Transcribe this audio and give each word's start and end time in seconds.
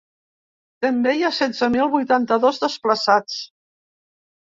També 0.85 1.13
hi 1.17 1.21
ha 1.27 1.31
setze 1.41 1.71
mil 1.75 1.93
vuitanta-dos 1.99 2.65
desplaçats. 2.67 3.41